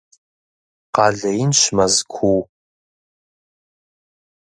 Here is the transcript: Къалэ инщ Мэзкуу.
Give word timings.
Къалэ 0.93 1.29
инщ 1.43 1.61
Мэзкуу. 1.75 2.41